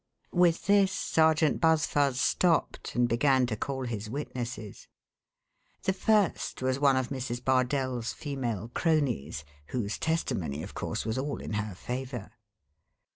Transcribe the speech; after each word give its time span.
With 0.33 0.65
this 0.65 0.91
Sergeant 0.91 1.61
Buzfuz 1.61 2.15
stopped, 2.15 2.95
and 2.95 3.07
began 3.07 3.45
to 3.45 3.55
call 3.55 3.85
his 3.85 4.09
witnesses. 4.09 4.87
The 5.83 5.93
first 5.93 6.63
was 6.63 6.79
one 6.79 6.97
of 6.97 7.09
Mrs. 7.09 7.45
Bardell's 7.45 8.11
female 8.11 8.71
cronies, 8.73 9.45
whose 9.67 9.99
testimony 9.99 10.63
of 10.63 10.73
course, 10.73 11.05
was 11.05 11.19
all 11.19 11.39
in 11.39 11.53
her 11.53 11.75
favor. 11.75 12.31